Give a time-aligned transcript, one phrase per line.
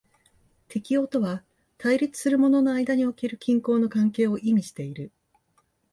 [0.67, 1.43] 適応とは
[1.77, 5.11] 対立するものの間における均衡の関係を意味している。